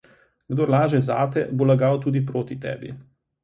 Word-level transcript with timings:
Kdor 0.53 0.69
laže 0.75 1.01
zate, 1.09 1.45
bo 1.59 1.63
lagal 1.75 1.99
tudi 2.09 2.21
proti 2.33 2.55
tebi. 2.69 2.95